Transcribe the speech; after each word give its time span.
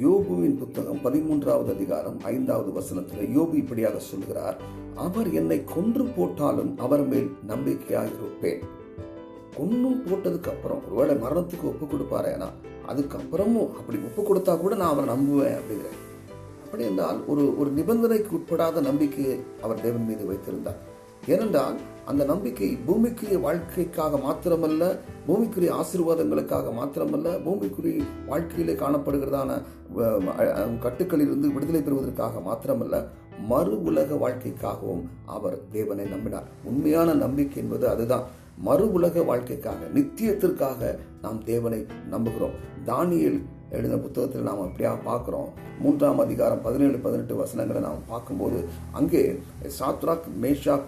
யோபுவின் 0.00 0.56
புத்தகம் 0.58 1.00
பதிமூன்றாவது 1.04 1.70
அதிகாரம் 1.74 2.20
ஐந்தாவது 2.22 2.72
வசனத்தில் 2.72 3.38
யோபு 3.38 3.54
இப்படியாக 3.54 3.98
சொல்கிறார் 3.98 4.56
அவர் 4.94 5.32
என்னை 5.32 5.64
கொன்று 5.64 6.04
போட்டாலும் 6.04 6.78
அவர் 6.78 7.06
மேல் 7.06 7.28
நம்பிக்கையாக 7.46 8.06
இருப்பேன் 8.06 8.62
கொன்னும் 9.56 10.00
போட்டதுக்கு 10.06 10.48
அப்புறம் 10.48 10.82
ஒருவேளை 10.86 11.16
மரணத்துக்கு 11.16 11.62
ஒப்பு 11.62 11.86
கொடுப்பாரேனா 11.86 12.48
அதுக்கப்புறமும் 12.88 13.70
அப்படி 13.72 13.98
ஒப்பு 13.98 14.22
கொடுத்தா 14.22 14.60
கூட 14.60 14.74
நான் 14.74 14.90
அவரை 14.90 15.08
நம்புவேன் 15.14 15.56
அப்படிங்கிறேன் 15.58 16.00
அப்படி 16.64 16.84
என்றால் 16.84 17.24
ஒரு 17.26 17.58
ஒரு 17.58 17.70
நிபந்தனைக்கு 17.70 18.32
உட்படாத 18.32 18.80
நம்பிக்கையை 18.80 19.40
அவர் 19.62 19.80
தேவன் 19.80 20.04
மீது 20.04 20.26
வைத்திருந்தார். 20.26 20.80
ஏனென்றால் 21.26 21.76
அந்த 22.10 22.22
நம்பிக்கை 22.24 22.68
பூமிக்குரிய 22.86 23.36
வாழ்க்கைக்காக 23.44 24.18
மாத்திரமல்ல 24.24 24.84
பூமிக்குரிய 25.28 25.70
ஆசீர்வாதங்களுக்காக 25.80 26.72
மாத்திரமல்ல 26.78 27.28
பூமிக்குரிய 27.46 28.02
வாழ்க்கையிலே 28.26 28.74
காணப்படுகிறதான 28.82 29.50
கட்டுக்களிலிருந்து 30.84 31.48
விடுதலை 31.54 31.82
பெறுவதற்காக 31.82 32.42
மாத்திரமல்ல 32.48 32.98
மறு 33.48 33.76
உலக 33.82 34.14
வாழ்க்கைக்காகவும் 34.14 35.04
அவர் 35.26 35.56
தேவனை 35.70 36.04
நம்பினார். 36.04 36.48
உண்மையான 36.64 37.14
நம்பிக்கை 37.14 37.58
என்பது 37.62 37.88
அதுதான். 37.88 38.26
மறு 38.58 38.84
உலக 38.92 39.22
வாழ்க்கைக்காக 39.22 39.80
நித்தியத்திற்காக 39.94 40.98
நாம் 41.22 41.40
தேவனை 41.44 41.80
நம்புகிறோம். 42.10 42.54
தானியல் 42.86 43.38
எழுதின 43.70 43.96
புத்தகத்தில் 43.96 44.48
நாம் 44.48 44.62
அப்படியா 44.66 44.92
பார்க்குறோம். 45.08 45.48
மூன்றாம் 45.80 46.18
அதிகாரம் 46.18 46.62
பதினேழு 46.62 46.98
பதினெட்டு 47.06 47.36
வசனங்களை 47.36 47.82
நாம் 47.82 48.06
பார்க்கும்போது 48.12 48.60
அங்கே 48.92 49.22
சாத்ராக் 49.78 50.28
மேஷாக் 50.42 50.86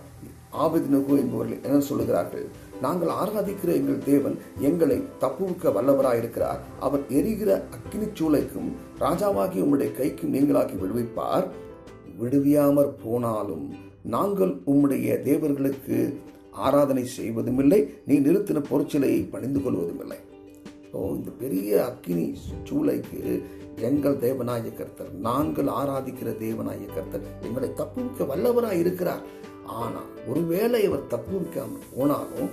ஆபத்நகு 0.64 1.12
என்பவர்கள் 1.22 1.62
என்ன 1.62 1.78
சொல்லுகிறார்கள். 1.90 2.46
நாங்கள் 2.80 3.12
ஆராதிக்கிற 3.22 3.70
எங்கள் 3.74 4.04
தேவன் 4.04 4.38
எங்களை 4.60 5.02
தப்புவிக்க 5.20 5.70
வல்லவராயிருக்கிறார். 5.76 6.60
அவர் 6.80 7.04
எரிகிற 7.08 7.64
அக்கினிச் 7.76 8.16
சூளைக்கும் 8.18 8.70
ராஜாவாகி 9.00 9.58
உம்முடைய 9.64 9.90
கைக்கும் 10.00 10.34
நீங்களாக்கி 10.36 10.76
விடுவிப்பார். 10.82 11.46
விடுவியாமற் 12.20 12.94
போனாலும் 13.04 13.66
நாங்கள் 14.02 14.52
உம்முடைய 14.66 15.22
தேவர்களுக்கு 15.22 15.98
ஆராதனை 16.50 17.04
செய்வதுமில்லை. 17.16 17.80
நீ 18.06 18.18
நிறுத்தின 18.18 18.62
பொருட்சிலையை 18.70 19.30
பணிந்து 19.30 19.60
கொள்வதுமில்லை. 19.60 20.20
ஓ 20.92 20.98
இந்த 21.14 21.30
பெரிய 21.38 21.84
அக்கினி 21.84 22.38
சூளைக்கு 22.68 23.42
எங்கள் 23.80 24.16
தேவனாய 24.16 24.66
கர்த்தர் 24.76 25.10
நாங்கள் 25.26 25.68
ஆராதிக்கிற 25.80 26.28
தேவனாய 26.44 26.84
கர்த்தர் 26.94 27.26
எங்களை 27.42 27.68
தப்புவிக்க 27.74 28.24
வல்லவராய் 28.24 28.78
இருக்கிறார் 28.84 29.24
ஆனால் 29.66 30.08
ஒருவேளை 30.26 30.82
இவர் 30.82 31.10
தப்புவிக்காமல் 31.10 31.86
போனாலும் 31.94 32.50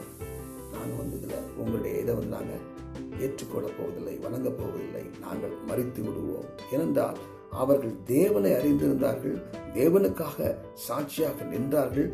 நாங்கள் 0.73 0.97
வந்து 0.97 1.22
இதில் 1.22 1.52
உங்களுடைய 1.58 2.00
இதை 2.00 2.16
வந்து 2.16 2.36
நாங்கள் 2.38 2.72
ஏற்றுக்கொள்ளப் 3.20 3.78
போவதில்லை 3.80 4.17
வணங்கப் 4.17 4.58
போவதில்லை. 4.58 5.09
நாங்கள் 5.20 5.52
மறித்து 5.67 6.02
விடுவோம். 6.02 6.45
ஏனென்றால் 6.72 7.17
அவர்கள் 7.52 7.95
தேவனை 8.03 8.52
அறிந்திருந்தார்கள் 8.52 9.44
தேவனுக்காக 9.73 10.55
சாட்சியாக 10.73 11.44
நின்றார்கள். 11.44 12.14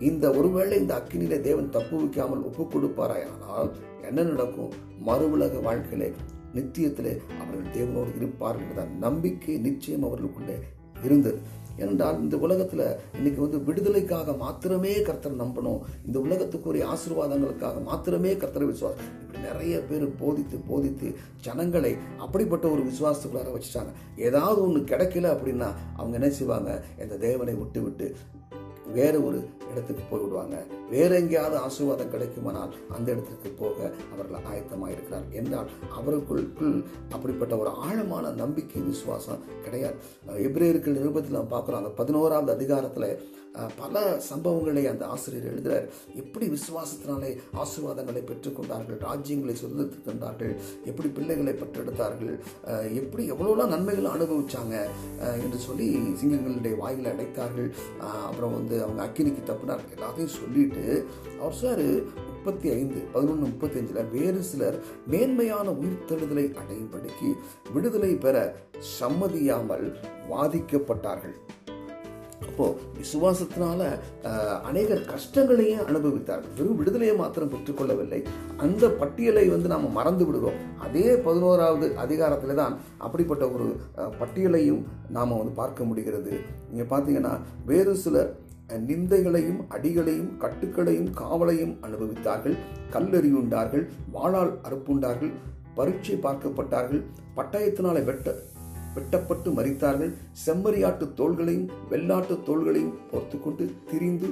இந்த 0.00 0.30
ஒருவேளை 0.30 0.78
இந்த 0.78 0.94
அக்கினியில 0.94 1.40
தேவன் 1.40 1.70
தப்பு 1.70 1.96
வைக்காமல் 1.96 2.42
ஒப்பு 2.42 2.64
கொடுப்பாராயானால் 2.64 3.70
என்ன 4.02 4.22
நடக்கும்? 4.22 4.72
மறு 4.98 5.30
உலக 5.30 5.58
வாழ்க்கையிலே 5.58 6.12
நித்தியத்திலே 6.54 7.18
அவர்கள் 7.42 7.74
தேவனோடு 7.74 8.16
இருப்பார்கள் 8.16 8.68
என்ற 8.68 8.84
நம்பிக்கை 8.84 9.58
நிச்சயம் 9.58 10.02
அவர்களுக்குள்ளே 10.02 10.58
இருந்தது 11.04 11.54
ஏனென்றால் 11.78 12.20
இந்த 12.20 12.36
உலகத்துல 12.36 12.96
இன்னைக்கு 13.16 13.40
வந்து 13.40 13.58
விடுதலைக்காக 13.64 14.32
மாத்திரமே 14.32 15.02
கர்த்தர் 15.02 15.40
நம்பணும். 15.40 15.80
இந்த 16.06 16.18
உலகத்துக்குரிய 16.18 16.84
ஆசீர்வாதங்களுக்காக 16.92 17.82
மாத்திரமே 17.82 18.32
கர்த்தரை 18.34 18.64
விசுவாசம் 18.64 19.04
இப்படி 19.20 19.42
நிறைய 19.44 19.80
பேர் 19.80 20.16
போதித்து 20.16 20.58
போதித்து 20.68 21.14
ஜனங்களை 21.40 21.96
அப்படிப்பட்ட 22.18 22.68
ஒரு 22.68 22.82
விசுவாசத்துக்குள்ளார 22.82 23.52
வச்சுட்டாங்க. 23.56 23.92
ஏதாவது 24.16 24.62
ஒன்று 24.62 24.80
கிடைக்கல 24.80 25.32
அப்படின்னா 25.36 25.68
அவங்க 25.96 26.18
என்ன 26.20 26.30
செய்வாங்க? 26.30 26.84
இந்த 27.02 27.16
தேவனை 27.16 27.54
விட்டு 27.54 27.82
விட்டு 27.82 28.16
வேறு 28.94 29.18
ஒரு 29.26 29.38
இடத்துக்கு 29.70 30.02
போய்விடுவாங்க 30.10 30.56
வேற 30.90 31.20
எங்கேயாவது 31.20 31.56
ஆசீர்வாதம் 31.58 32.12
கிடைக்குமானால் 32.12 32.74
அந்த 32.96 33.12
இடத்துக்கு 33.12 33.48
போக 33.50 33.92
அவர்கள் 34.12 34.46
ஆயத்தமாக 34.52 34.90
இருக்கிறார் 34.90 35.24
என்றால் 35.32 35.70
அவர்களுக்குள் 35.98 36.84
அப்படிப்பட்ட 37.10 37.56
ஒரு 37.56 37.68
ஆழமான 37.68 38.30
நம்பிக்கை 38.30 38.82
விசுவாசம் 38.82 39.42
கிடையாது. 39.64 39.96
எப்ரேயர்கள் 40.26 40.98
நிருபத்தில் 40.98 41.38
நம்ம 41.38 41.58
பார்க்குறோம் 41.58 41.82
அந்த 41.82 41.88
பதினோராவது 41.88 42.52
அதிகாரத்தில் 42.52 43.34
பல 43.76 44.22
சம்பவங்களை 44.30 44.88
அந்த 44.90 45.06
ஆசிரியர் 45.06 45.52
எழுதுகிறார் 45.52 45.86
எப்படி 46.14 46.46
விசுவாசத்தினாலே 46.46 47.38
ஆசீர்வாதங்களை 47.62 48.22
பெற்றுக்கொண்டார்கள் 48.30 48.98
ராஜ்யங்களை 49.06 49.54
சுதந்திரத்துக் 49.60 50.58
எப்படி 50.84 51.08
பிள்ளைகளை 51.08 51.52
பெற்றெடுத்தார்கள் 51.52 52.38
எப்படி 52.94 53.30
எவ்வளோலாம் 53.32 53.66
நன்மைகளை 53.66 54.10
அனுபவிச்சாங்க 54.10 54.74
என்று 55.42 55.58
சொல்லி 55.58 55.96
சிங்கங்களுடைய 55.96 56.76
வாயில் 56.76 57.10
அடைத்தார்கள். 57.12 57.70
அப்புறம் 58.00 58.52
வந்து 58.52 58.75
அவங்க 58.84 59.02
அக்கினிக்கு 59.06 59.42
தப்புனார் 59.50 59.84
எல்லாத்தையும் 59.96 60.36
சொல்லிட்டு 60.38 60.84
அவர் 61.40 61.58
சார் 61.62 61.84
முப்பத்தி 62.28 62.68
ஐந்து 62.78 62.98
பதினொன்று 63.14 63.50
முப்பத்தி 63.52 63.78
அஞ்சில் 63.80 64.12
வேறு 64.16 64.40
சிலர் 64.50 64.78
மேன்மையான 65.12 65.68
உயிர்த்தெழுதலை 65.80 66.46
அடையும்படிக்கு 66.60 67.30
விடுதலை 67.74 68.12
பெற 68.26 68.36
சம்மதியாமல் 69.00 69.86
வாதிக்கப்பட்டார்கள். 70.32 71.36
அப்போ 72.46 72.66
விசுவாசத்தினால 72.98 73.80
அநேகர் 74.68 75.02
கஷ்டங்களையும் 75.12 75.86
அனுபவித்தார்கள். 75.90 76.54
வெறும் 76.58 76.78
விடுதலையை 76.80 77.14
மாத்திரம் 77.20 77.52
பெற்றுக்கொள்ளவில்லை. 77.52 78.20
அந்த 78.64 78.84
பட்டியலை 79.00 79.44
வந்து 79.52 79.68
நாம் 79.72 79.96
மறந்து 79.98 80.24
விடுகிறோம். 80.26 80.58
அதே 80.86 81.06
பதினோராவது 81.26 81.86
அதிகாரத்தில் 82.04 82.60
தான் 82.62 82.74
அப்படிப்பட்ட 83.06 83.44
ஒரு 83.56 83.68
பட்டியலையும் 84.20 84.82
நாம் 85.16 85.38
வந்து 85.40 85.54
பார்க்க 85.62 85.90
முடிகிறது. 85.90 86.34
நீங்கள் 86.70 86.90
பார்த்தீங்கன்னா 86.92 87.34
வேறு 87.70 87.94
சிலர் 88.04 88.32
நிந்தைகளையும் 88.68 89.60
அடிகளையும் 89.68 90.30
கட்டுக்களையும் 90.38 91.10
காவலையும் 91.20 91.76
அனுபவித்தார்கள். 91.82 92.56
கல்லெறியுண்டார்கள் 92.92 93.84
வாளால் 94.12 94.52
அறுப்புண்டார்கள் 94.62 95.32
பரீட்சை 95.74 96.16
பார்க்கப்பட்டார்கள் 96.16 97.02
பட்டயத்தினாலே 97.36 98.04
வெட்ட 98.04 98.34
வெட்டப்பட்டு 98.94 99.50
மறித்தார்கள் 99.50 100.12
செம்மறியாட்டு 100.46 101.06
தோள்களையும் 101.14 101.70
வெள்ளாட்டு 101.90 102.34
தோள்களையும் 102.46 102.94
பொறுத்து 103.10 103.40
கொண்டு 103.40 103.72
திரிந்து 103.90 104.28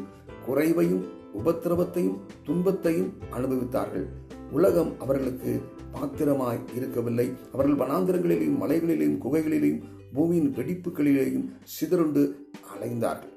குறைவையும் 0.47 1.05
உபத்திரவத்தையும் 1.35 2.19
துன்பத்தையும் 2.45 3.13
அனுபவித்தார்கள். 3.37 4.07
உலகம் 4.51 4.93
அவர்களுக்கு 4.99 5.61
பாத்திரமாய் 5.93 6.61
இருக்கவில்லை. 6.75 7.33
அவர்கள் 7.53 7.89
வனாந்திரங்களிலேயும் 7.89 8.61
மலைகளிலேயும் 8.61 9.21
குகைகளிலேயும் 9.25 9.83
பூமியின் 10.13 10.55
வெடிப்புகளிலேயும் 10.55 11.47
சிதறுண்டு 11.63 12.51
அலைந்தார்கள். 12.75 13.33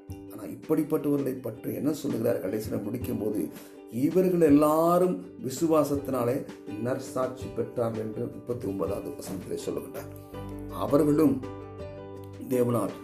இப்படிப்பட்டவர்களை 0.55 1.41
பற்றி 1.41 1.73
என்ன 1.73 1.93
சொல்லுகிறார்? 1.93 2.39
கடைசியில் 2.39 2.83
முடிக்கும் 2.83 3.19
போது 3.19 3.49
இவர்கள் 3.91 4.41
எல்லாரும் 4.41 5.25
விசுவாசத்தினாலே 5.47 6.45
நற்சாட்சி 6.81 7.45
பெற்றார்கள் 7.57 8.05
என்று 8.05 8.23
முப்பத்தி 8.25 8.67
ஒன்பதாவது 8.67 9.09
வசனத்திலே 9.09 9.59
சொல்லுகின்றார். 9.65 10.09
அவர்களும் 10.69 11.41
தேவனால் 12.49 12.95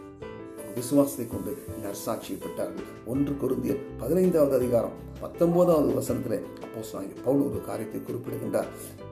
விசுவாசத்தை 0.76 1.28
கொண்டு 1.28 1.52
நற்சாட்சியை 1.84 2.38
பெற்றார்கள். 2.40 2.88
ஒன்று 3.06 3.34
குருந்திய 3.34 3.74
பதினைந்தாவது 3.98 4.56
அதிகாரம் 4.56 4.92
பத்தொன்பதாவது 5.22 5.94
வசனத்தில் 5.94 6.46
அப்போ 6.62 7.02
பவுல் 7.24 7.46
ஒரு 7.50 7.62
காரியத்தை 7.62 8.02
குறிப்பிடுகின்றார். 8.02 8.70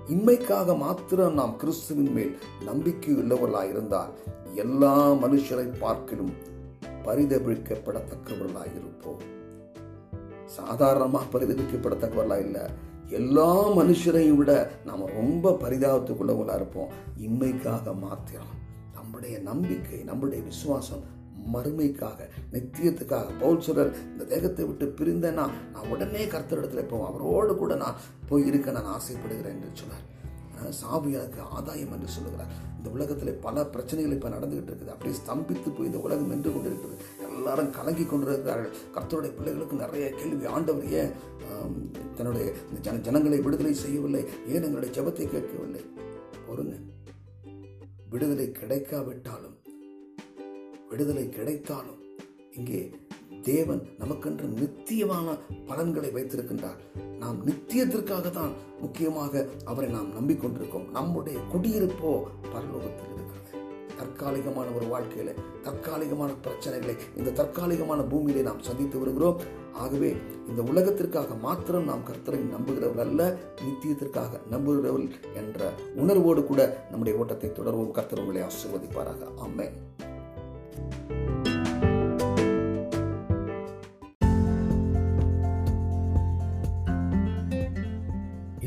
இன்மைக்காக 0.09 0.77
மாத்திரம் 0.77 1.33
நாம் 1.33 1.57
கிறிஸ்துவின் 1.57 2.13
மேல் 2.13 2.37
நம்பிக்கை 2.65 3.13
உள்ளவர்களாக 3.13 3.69
இருந்தால் 3.69 4.13
எல்லா 4.55 5.11
மனுஷரை 5.11 5.67
பார்க்கிலும் 5.79 6.33
பரிதபிக்கப்படத்தக்கவர்களாய் 7.05 8.75
இருப்போம் 8.79 9.29
சாதாரணமாக 10.45 11.39
பரிதபிக்கப்படத்தக்கவர்களா 11.39 12.39
இல்லை. 12.39 12.61
எல்லா 13.07 13.69
மனுஷரையும் 13.69 14.35
விட 14.35 14.71
நாம் 14.85 15.05
ரொம்ப 15.05 15.57
பரிதாபத்துக்குள்ளவங்களா 15.61 16.55
இருப்போம். 16.55 16.89
இம்மைக்காக 17.21 17.97
மாத்திரம். 17.99 18.59
நம்முடைய 18.93 19.39
நம்பிக்கை 19.39 19.99
நம்முடைய 19.99 20.43
விசுவாசம் 20.43 21.03
மறுமைக்காக 21.53 22.27
நித்தியத்துக்காக. 22.51 23.25
பவுல் 23.39 23.57
சொல்றார் 23.57 23.93
இந்த 24.11 24.23
தேகத்தை 24.23 24.65
விட்டு 24.65 24.93
பிரிந்தேன்னா 24.97 25.49
நான் 25.71 25.89
உடனே 25.89 26.25
கர்த்தரிடத்துல 26.25 26.87
போவோம் 26.87 27.07
அவரோடு 27.07 27.55
கூட 27.55 27.75
நான் 27.75 27.95
போய் 28.29 28.45
இருக்க 28.45 28.71
நான் 28.71 28.85
ஆசைப்படுகிறேன் 28.85 29.53
என்று 29.53 29.69
சொன்னார். 29.73 30.19
அஹ் 30.63 31.13
எனக்கு 31.13 31.41
ஆதாயம் 31.41 31.91
என்று 31.91 32.07
சொல்லுகிறார். 32.07 32.69
இந்த 32.77 32.89
உலகத்தில் 32.89 33.33
பல 33.33 33.65
பிரச்சனைகள் 33.65 34.13
இப்போ 34.13 34.29
நடந்துகிட்டு 34.29 34.71
இருக்குது. 34.71 34.87
அப்படியே 34.87 35.17
ஸ்தம்பித்து 35.17 35.75
போய் 35.77 35.85
இந்த 35.85 35.99
உலகம் 35.99 36.27
நின்று 36.27 36.53
கொண்டிருக்கிறது. 36.53 37.01
எல்லாரும் 37.35 37.71
கலங்கி 37.71 38.05
கொண்டிருக்கிறார்கள். 38.05 38.71
கர்த்தருடைய 38.93 39.35
பிள்ளைகளுக்கு 39.35 39.75
நிறைய 39.75 40.09
கேள்வி. 40.09 40.45
ஆண்டவர் 40.45 40.89
ஏன் 40.89 41.11
தன்னுடைய 42.15 42.53
ஜன 42.81 42.97
ஜனங்களை 42.97 43.41
விடுதலை 43.41 43.73
செய்யவில்லை? 43.73 44.25
ஏன் 44.47 44.63
எங்களுடைய 44.63 45.01
ஜெபத்தை 45.01 45.27
கேட்கவில்லை? 45.27 45.85
பொறுங்க. 46.47 46.89
விடுதலை 48.09 48.51
கிடைக்காவிட்டாலும் 48.51 49.59
விடுதலை 50.89 51.29
கிடைத்தாலும் 51.29 52.01
இங்கே 52.51 52.95
தேவன் 53.41 53.87
நமக்கென்று 53.99 54.59
நித்தியமான 54.59 55.35
பலன்களை 55.65 56.09
வைத்திருக்கின்றார். 56.09 56.79
நாம் 57.19 57.47
நித்தியத்திற்காக 57.47 58.29
தான் 58.29 58.51
முக்கியமாக 58.79 59.47
அவரை 59.65 59.89
நாம் 59.89 60.11
நம்பிக்கொண்டிருக்கோம். 60.11 60.89
நம்முடைய 60.89 61.39
குடியிருப்போ 61.53 62.23
பரலோகத்தில் 62.53 63.11
இருக்கிறது. 63.13 63.29
தற்காலிகமான 63.97 64.67
ஒரு 64.75 64.85
வாழ்க்கையில 64.85 65.33
தற்காலிகமான 65.61 66.31
பிரச்சனைகளை 66.31 66.97
இந்த 67.17 67.31
தற்காலிகமான 67.31 68.01
பூமியிலே 68.01 68.41
நாம் 68.41 68.61
சந்தித்து 68.61 68.99
வருகிறோம். 68.99 69.41
ஆகவே 69.73 70.15
இந்த 70.47 70.61
உலகத்திற்காக 70.61 71.35
மாத்திரம் 71.35 71.83
நாம் 71.83 72.05
கர்த்தரை 72.07 72.39
நம்புகிறவர் 72.57 72.99
அல்ல 72.99 73.37
நித்தியத்திற்காக 73.65 74.39
நம்புகிறவர் 74.51 75.09
என்ற 75.35 75.73
உணர்வோடு 75.95 76.43
கூட 76.43 76.85
நம்முடைய 76.89 77.19
ஓட்டத்தை 77.19 77.49
தொடர்வோம். 77.49 77.91
கர்த்தர் 77.91 78.19
உங்களை 78.19 78.41
ஆசீர்வதிப்பாராக. 78.41 79.37
ஆமென். 79.37 79.73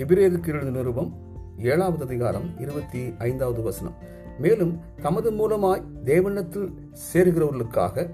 எபிரேதுக்கு 0.05 0.49
எழுதின 0.49 0.71
நிருபம் 0.71 1.13
ஏழாவது 1.59 2.05
அதிகாரம் 2.05 2.61
இருபத்தி 2.61 3.15
ஐந்தாவது 3.19 3.63
வசனம். 3.63 3.95
மேலும் 4.39 4.81
தமது 5.03 5.31
மூலமாய் 5.31 5.83
தேவனத்தில் 6.05 6.75
சேருகிறவர்களுக்காக 7.13 8.11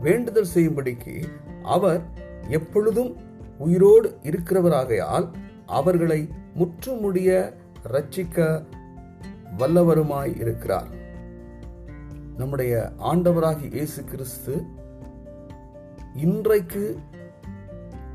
வேண்டுதல் 0.00 0.46
செய்யும்படிக்கு 0.54 1.24
அவர் 1.62 2.02
எப்பொழுதும் 2.48 3.16
உயிரோடு 3.58 4.18
இருக்கிறவராகையால் 4.22 5.28
அவர்களை 5.66 6.28
முற்றுமுடிய 6.54 7.54
ரட்சிக்க 7.92 8.64
வல்லவருமாய் 9.58 10.40
இருக்கிறார். 10.40 10.88
நம்முடைய 12.36 12.92
ஆண்டவராகி 12.98 13.72
இயேசு 13.72 14.04
கிறிஸ்து 14.04 14.64
இன்றைக்கு 16.14 16.98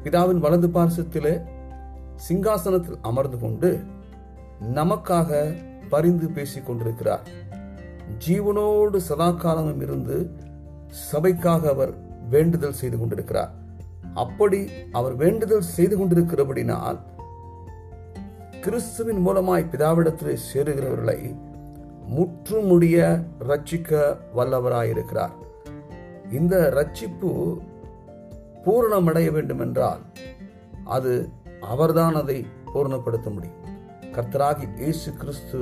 பிதாவின் 0.03 0.37
வலது 0.37 0.67
பார்சத்திலே 0.67 1.57
சிங்காசனத்தில் 2.27 2.99
அமர்ந்து 3.01 3.39
கொண்டு 3.39 3.79
நமக்காக 4.73 5.55
பரிந்து 5.89 6.27
பேசிக் 6.29 6.65
கொண்டிருக்கிறார். 6.65 7.27
ஜீவனோடு 8.27 8.99
சதாகாலமும் 9.09 9.81
இருந்து 9.81 10.29
சபைக்காக 11.11 11.69
அவர் 11.69 11.93
வேண்டுதல் 12.29 12.73
செய்து 12.73 12.99
கொண்டிருக்கிறார். 12.99 13.51
அப்படி 14.13 14.69
அவர் 14.91 15.15
வேண்டுதல் 15.15 15.61
செய்து 15.61 15.97
கொண்டிருக்கிறபடினால் 15.97 16.99
கிறிஸ்துவின் 18.61 19.27
மூலமாய் 19.27 19.69
பிதாவிடத்திலே 19.71 20.37
சேருகிறவர்களை 20.53 21.35
முற்றுமுடிய 22.07 23.23
ரட்சிக்க 23.47 24.17
வல்லவராயிருக்கிறார். 24.35 25.35
இந்த 26.31 26.55
ரட்சிப்பு 26.75 27.57
பூரணமடைய 28.65 29.31
வேண்டும் 29.31 29.59
என்றால் 29.59 30.01
அது 30.85 31.29
அவர்தான் 31.73 32.15
அதை 32.15 32.45
பூர்ணப்படுத்த 32.73 33.29
முடியும் 33.35 33.57
கர்த்தராகி 34.15 34.65
இயேசு 34.77 35.09
கிறிஸ்து 35.13 35.59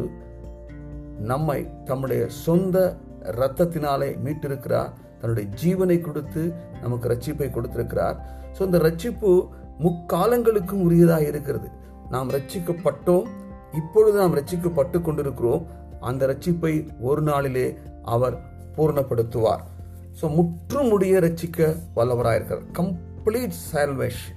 நம்மை 1.31 1.59
தம்முடைய 1.85 2.27
சொந்த 2.27 2.77
இரத்தத்தினாலே 3.23 4.09
மீட்டிருக்கிறார். 4.25 4.91
தன்னுடைய 5.21 5.49
ஜீவனை 5.61 6.01
கொடுத்து 6.01 6.53
நமக்கு 6.81 7.09
ரட்சிப்பை 7.13 7.49
கொடுத்திருக்கிறார். 7.51 8.17
ஸோ 8.57 8.61
இந்த 8.61 8.77
ரட்சிப்பு 8.77 9.31
முக்காலங்களுக்கும் 9.85 10.83
உரியதாக 10.87 11.25
இருக்கிறது. 11.27 11.67
நாம் 12.09 12.29
ரட்சிக்கப்பட்டோம் 12.29 13.25
இப்பொழுது 13.73 14.17
நாம் 14.19 14.37
ரட்சிக்கப்பட்டு 14.39 15.01
கொண்டிருக்கிறோம். 15.01 15.65
அந்த 15.99 16.27
ரட்சிப்பை 16.27 16.73
ஒரு 16.99 17.21
நாளிலே 17.21 17.67
அவர் 18.15 18.37
பூர்ணப்படுத்துவார். 18.75 19.63
ஸோ 20.21 20.25
முற்றுமுடிய 20.37 21.19
ரட்சிக்க 21.27 21.75
வல்லவராயிருக்கிறார். 21.95 22.65
கம்ப்ளீட் 22.79 23.57
சால்வேஷன் 23.71 24.36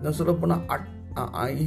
இன்னும் 0.00 0.18
சொல்லப்போனால் 0.20 0.86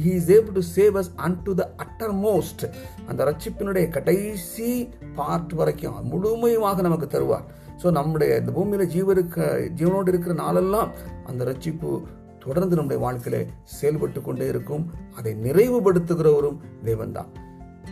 he 0.04 0.12
is 0.20 0.30
able 0.36 0.54
to 0.58 0.62
save 0.76 0.94
us 1.00 1.10
unto 1.46 1.52
the 1.60 1.64
uttermost 2.26 2.62
அந்த 3.08 3.20
ரட்சிப்பினுடைய 3.28 3.86
கடைசி 3.96 4.70
பார்ட் 5.18 5.52
வரைக்கும் 5.60 5.98
முழுமையுமாக 6.12 6.82
நமக்கு 6.86 7.08
தருவார். 7.14 7.46
ஸோ 7.82 7.86
நம்முடைய 7.98 8.30
இந்த 8.40 8.50
பூமியில் 8.56 8.92
ஜீவருக்க 8.94 9.38
ஜீவனோடு 9.78 10.10
இருக்கிற 10.12 10.34
நாளெல்லாம் 10.42 10.90
அந்த 11.30 11.44
ரட்சிப்பு 11.50 11.90
தொடர்ந்து 12.44 12.76
நம்முடைய 12.78 13.00
வாழ்க்கையில 13.04 13.36
செயல்பட்டு 13.76 14.20
கொண்டே 14.26 14.46
இருக்கும். 14.52 14.84
அதை 15.18 15.32
நிறைவுபடுத்துகிறவரும் 15.46 16.58
தேவன் 16.88 17.14
தான் 17.18 17.30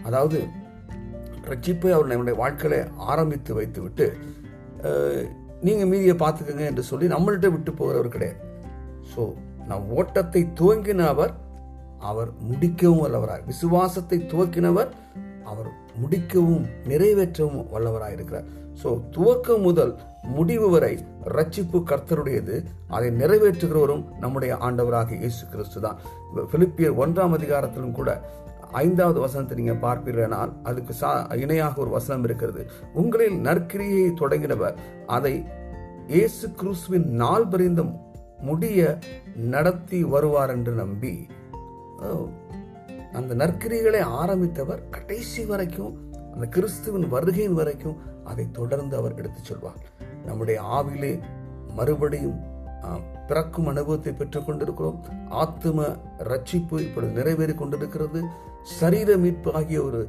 அதாவது 0.08 0.40
ரட்சிப்பை 1.50 1.92
அவர் 1.96 2.10
நம்முடைய 2.10 2.36
வாழ்க்கையில 2.42 2.74
ஆரம்பித்து 3.12 3.52
வைத்து 3.58 3.80
விட்டு 3.84 4.06
நீங்கள் 5.66 5.90
மீதியை 5.92 6.16
பார்த்துக்கங்க 6.22 6.64
என்று 6.70 6.84
சொல்லி 6.90 7.08
நம்மள்கிட்ட 7.14 7.48
விட்டு 7.54 7.72
போகிறவர் 7.80 8.14
கிடையாது. 8.14 8.38
ஸோ 9.12 9.22
நம் 9.72 9.90
ஓட்டத்தை 9.98 10.44
துவங்கின 10.60 11.06
அவர் 11.14 11.34
அவர் 12.10 12.30
முடிக்கவும் 12.48 13.02
வல்லவராய். 13.04 13.44
விசுவாசத்தை 13.50 14.16
துவக்கினவர் 14.30 14.90
அவர் 15.50 15.68
முடிக்கவும் 16.02 16.64
நிறைவேற்றவும் 16.90 17.68
வல்லவராய் 17.74 18.14
இருக்கிறார். 18.16 18.48
ஸோ 18.80 18.88
துவக்கம் 19.14 19.64
முதல் 19.66 19.92
முடிவு 20.36 20.68
வரை 20.74 20.92
ரட்சிப்பு 21.36 21.78
கர்த்தருடையது. 21.90 22.56
அதை 22.96 23.08
நிறைவேற்றுகிறவரும் 23.20 24.04
நம்முடைய 24.22 24.52
ஆண்டவராக 24.66 25.16
இயேசு 25.22 25.42
கிறிஸ்து 25.52 25.80
தான் 25.86 25.98
பிலிப்பியர் 26.52 26.98
ஒன்றாம் 27.04 27.34
அதிகாரத்திலும் 27.38 27.96
கூட 27.98 28.10
ஐந்தாவது 28.84 29.18
வசனத்தை 29.24 29.56
நீங்க 29.58 29.74
பார்ப்பீர்களானால் 29.86 30.52
அதுக்கு 30.68 30.92
சா 31.00 31.10
இணையாக 31.44 31.82
ஒரு 31.84 31.90
வசனம் 31.96 32.24
இருக்கிறது. 32.28 32.62
உங்களில் 33.00 33.36
நற்கிரியை 33.48 34.06
தொடங்கினவர் 34.22 34.78
அதை 35.16 35.34
இயேசு 36.14 36.46
கிறிஸ்துவின் 36.60 37.08
நாள் 37.22 37.50
பரிந்தும் 37.52 37.92
முடிய 38.48 38.80
நடத்தி 39.54 39.98
வருவார் 40.14 40.52
என்று 40.56 40.72
நம்பி 40.82 41.14
அந்த 43.18 43.32
நற்கிரிகளை 43.40 44.00
ஆரம்பித்தவர் 44.20 44.86
கடைசி 44.94 45.42
வரைக்கும் 45.50 45.92
அந்த 46.34 46.46
கிறிஸ்துவின் 46.54 47.06
வருகையின் 47.14 47.58
வரைக்கும் 47.58 47.98
அதை 48.30 48.44
தொடர்ந்து 48.58 48.94
அவர் 49.00 49.16
எடுத்துச் 49.20 49.48
சொல்வார். 49.50 49.82
நம்முடைய 50.28 50.58
ஆவிலே 50.78 51.12
மறுபடியும் 51.78 52.38
பிறக்கும் 53.28 53.68
அனுபவத்தை 53.72 54.12
பெற்றுக் 54.20 54.46
கொண்டிருக்கிறோம். 54.46 54.96
ஆத்தும 55.42 55.88
ரட்சிப்பு 56.30 56.76
இப்பொழுது 56.86 57.12
நிறைவேறி 57.18 57.54
கொண்டிருக்கிறது. 57.60 58.20
சரீர 58.78 59.16
மீட்பு 59.24 59.50
ஆகிய 59.58 59.78
ஒரு 59.88 60.00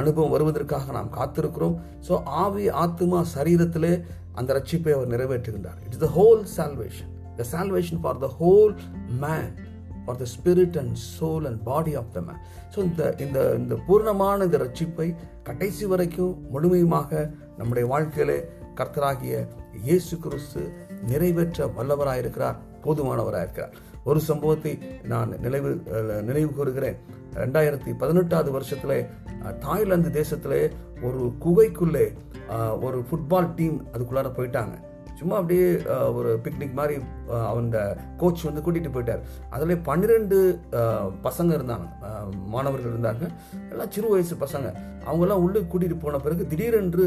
அனுபவம் 0.00 0.34
வருவதற்காக 0.34 0.92
நாம் 0.98 1.10
காத்திருக்கிறோம். 1.18 1.76
ஸோ 2.06 2.14
ஆவி 2.44 2.64
ஆத்மா 2.84 3.18
சரீரத்திலே 3.34 3.92
அந்த 4.40 4.50
ரட்சிப்பை 4.58 4.94
அவர் 4.96 5.12
நிறைவேற்றுகின்றார். 5.14 5.82
It's 5.86 6.04
the 6.06 6.10
whole 6.18 6.42
salvation 6.56 7.12
the 7.40 7.46
salvation 7.54 7.96
for 8.02 8.20
the 8.24 8.30
whole 8.40 8.74
man 9.24 9.48
for 10.04 10.18
the 10.22 10.26
spirit 10.34 10.76
and 10.82 10.94
soul 11.18 11.46
and 11.50 11.60
body 11.70 11.92
of 12.00 12.12
the 12.16 12.20
man 12.28 12.40
so 12.74 12.78
இந்த 12.88 13.02
இந்த 13.24 13.38
இந்த 13.60 13.74
பூர்ணமான 13.88 14.44
இந்த 14.48 14.58
ரட்சிப்பை 14.64 15.08
கடைசி 15.48 15.86
வரைக்கும் 15.92 16.34
முழுமையுமாக 16.52 17.10
நம்முடைய 17.58 17.86
வாழ்க்கையிலே 17.92 18.38
கர்த்தராகிய 18.80 19.34
இயேசு 19.88 20.14
கிறிஸ்து 20.24 20.62
நிறைவேற்ற 21.10 21.66
வல்லவராயிருக்கிறார் 21.78 22.58
போதுமானவராயிருக்கிறார் 22.84 23.76
ஒரு 24.08 24.20
சம்பவத்தை 24.20 24.72
நான் 25.12 25.30
நினைவு 25.44 25.70
நினைவு 26.28 26.50
கூறுகிறேன். 26.58 26.98
ரெண்டாயிரத்தி 27.44 27.90
பதினெட்டாவது 28.02 28.50
வருஷத்துல 28.56 28.92
தாய்லாந்து 29.64 30.10
தேசத்திலே 30.20 30.60
ஒரு 31.06 31.22
குகைக்குள்ளே 31.44 32.04
ஒரு 32.86 32.98
ஃபுட்பால் 33.08 33.54
டீம் 33.54 33.78
அதுக்குள்ளார 33.92 34.30
போயிட்டாங்க. 34.36 34.76
சும்மா 35.18 35.34
அப்படியே 35.40 35.66
ஒரு 36.18 36.30
பிக்னிக் 36.44 36.78
மாதிரி 36.78 36.96
அந்த 37.60 37.76
கோச் 38.22 38.46
வந்து 38.48 38.64
கூட்டிகிட்டு 38.64 38.94
போயிட்டார். 38.96 39.22
அதில் 39.54 39.82
பன்னிரெண்டு 39.88 40.38
பசங்க 41.26 41.50
இருந்தாங்க. 41.58 41.86
மாணவர்கள் 42.54 42.92
இருந்தாங்க 42.94 43.24
எல்லாம் 43.70 43.92
சிறு 43.96 44.10
வயசு 44.14 44.36
பசங்க. 44.44 44.68
அவங்கெல்லாம் 45.06 45.44
உள்ளே 45.46 45.60
கூட்டிகிட்டு 45.72 46.04
போன 46.04 46.20
பிறகு 46.26 46.42
திடீரென்று 46.52 47.04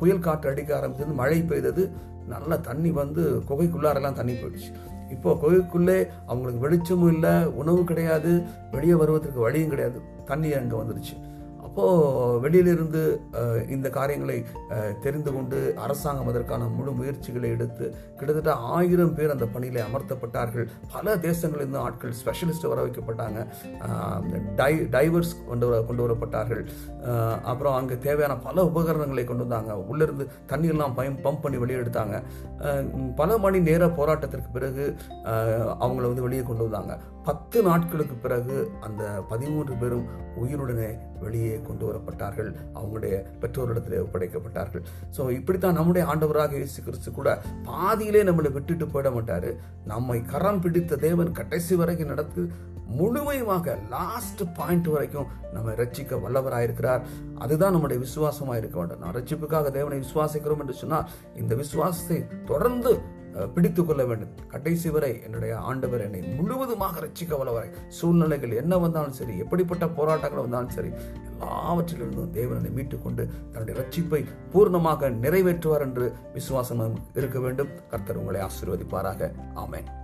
புயல் 0.00 0.24
காற்று 0.26 0.50
அடிக்க 0.52 0.72
ஆரம்பிச்சது 0.78 1.20
மழை 1.22 1.38
பெய்தது. 1.52 1.84
நல்லா 2.32 2.56
தண்ணி 2.68 2.90
வந்து 3.02 3.22
குகைக்குள்ளாரெல்லாம் 3.48 4.18
தண்ணி 4.20 4.34
போயிடுச்சு. 4.40 4.70
இப்போ 5.14 5.30
குகைக்குள்ளே 5.42 5.96
அவங்களுக்கு 6.30 6.60
வெளிச்சமும் 6.66 7.12
இல்லை 7.14 7.32
உணவு 7.60 7.80
கிடையாது. 7.90 8.32
வெளியே 8.74 8.96
வருவதற்கு 9.02 9.40
வழியும் 9.46 9.72
கிடையாது. 9.72 9.98
தண்ணி 10.30 10.50
அங்கே 10.60 10.76
வந்துடுச்சு 10.80 11.14
அப்போது 11.76 12.40
வெளியிலிருந்து 12.42 13.00
இந்த 13.74 13.88
காரியங்களை 13.96 14.36
தெரிந்து 15.04 15.30
கொண்டு 15.36 15.58
அரசாங்கம் 15.84 16.28
அதற்கான 16.32 16.66
முழு 16.74 16.92
முயற்சிகளை 16.98 17.48
எடுத்து 17.54 17.84
கிட்டத்தட்ட 18.18 18.52
ஆயிரம் 18.76 19.14
பேர் 19.16 19.32
அந்த 19.34 19.46
பணியில் 19.54 19.80
அமர்த்தப்பட்டார்கள். 19.86 20.66
பல 20.92 21.14
தேசங்களிலிருந்து 21.24 21.80
ஆட்கள் 21.86 22.12
ஸ்பெஷலிஸ்ட் 22.20 22.68
வர 22.72 22.84
வைக்கப்பட்டாங்க. 22.84 23.40
டை 24.60 24.72
டைவர்ஸ் 24.94 25.32
கொண்டு 25.48 25.68
வர 25.70 25.80
கொண்டு 25.88 26.04
வரப்பட்டார்கள். 26.06 26.62
அப்புறம் 27.52 27.78
அங்கே 27.78 27.96
தேவையான 28.06 28.36
பல 28.46 28.66
உபகரணங்களை 28.70 29.24
கொண்டு 29.30 29.46
வந்தாங்க. 29.46 29.74
உள்ளிருந்து 29.92 30.26
தண்ணீர்லாம் 30.52 30.96
பயம் 31.00 31.18
பம்ப் 31.26 31.42
பண்ணி 31.46 31.60
வெளியே 31.64 31.80
எடுத்தாங்க. 31.82 32.20
பல 33.22 33.38
மணி 33.46 33.60
நேர 33.70 33.88
போராட்டத்திற்கு 33.98 34.52
பிறகு 34.58 34.86
அவங்கள 35.84 36.04
வந்து 36.10 36.26
வெளியே 36.28 36.44
கொண்டு 36.50 36.66
வந்தாங்க. 36.68 36.94
பத்து 37.30 37.58
நாட்களுக்கு 37.66 38.16
பிறகு 38.24 38.56
அந்த 38.86 39.02
பதிமூன்று 39.32 39.74
பேரும் 39.82 40.06
உயிருடனே 40.42 40.88
வெளியே 41.26 41.54
கொண்டு 41.68 41.84
வரப்பட்டார்கள். 41.88 42.50
அவங்களுடைய 42.76 43.14
பெற்றோரிடத்தில் 43.44 44.02
ஒப்படைக்கப்பட்டார்கள். 44.04 44.84
ஸோ 45.16 45.24
இப்படித்தான் 45.38 45.78
நம்முடைய 45.80 46.04
ஆண்டவராக 46.12 46.56
இயேசு 46.60 46.84
கிறிஸ்து 46.88 47.12
கூட 47.18 47.30
பாதியிலே 47.70 48.22
நம்மளை 48.30 48.52
விட்டுட்டு 48.58 48.86
போயிட 48.94 49.10
மாட்டார். 49.16 49.50
நம்மை 49.94 50.20
கரம் 50.34 50.62
பிடித்த 50.66 51.02
தேவன் 51.08 51.36
கடைசி 51.40 51.74
வரைக்கும் 51.82 52.12
நடத்து 52.14 52.42
முழுமையுமாக 52.98 53.74
லாஸ்ட் 53.92 54.42
பாயிண்ட் 54.56 54.88
வரைக்கும் 54.94 55.28
நம்ம 55.54 55.72
ரட்சிக்க 55.78 56.18
வல்லவராயிருக்கிறார் 56.24 57.04
அதுதான் 57.44 57.74
நம்முடைய 57.74 57.98
விசுவாசமாக 58.02 58.60
இருக்க 58.60 58.76
வேண்டும். 58.80 59.00
நான் 59.02 59.14
ரட்சிப்புக்காக 59.18 59.70
தேவனை 59.76 59.98
விசுவாசிக்கிறோம் 60.02 60.62
என்று 60.64 60.76
சொன்னால் 60.80 61.08
இந்த 61.42 61.54
விசுவாசத்தை 61.62 62.18
தொடர்ந்து 62.50 62.92
பிடித்து 63.54 63.84
கொள்ள 63.84 64.04
வேண்டும். 64.04 64.28
கடைசி 64.48 64.90
வரை 64.90 65.22
என்னுடைய 65.22 65.56
ஆண்டவர் 65.56 66.00
என்னை 66.00 66.20
முழுவதுமாக 66.20 67.00
ரசிக்க 67.00 67.28
வல்லவரை 67.28 67.70
சூழ்நிலைகள் 67.88 68.50
என்ன 68.50 68.78
வந்தாலும் 68.78 69.12
சரி 69.12 69.38
எப்படிப்பட்ட 69.38 69.88
போராட்டங்கள் 69.88 70.40
வந்தாலும் 70.40 70.68
சரி 70.68 70.88
எல்லாவற்றிலிருந்தும் 71.40 72.30
தேவனை 72.30 72.70
மீட்டுக் 72.70 73.04
கொண்டு 73.04 73.28
தன்னுடைய 73.52 73.80
ரட்சிப்பை 73.80 74.24
பூர்ணமாக 74.52 75.10
நிறைவேற்றுவார் 75.22 75.80
என்று 75.80 76.12
விசுவாசம் 76.32 76.98
இருக்க 77.14 77.40
வேண்டும். 77.40 77.68
கர்த்தர் 77.90 78.16
உங்களை 78.16 78.40
ஆசீர்வதிப்பாராக. 78.40 79.30
ஆமேன். 79.56 80.02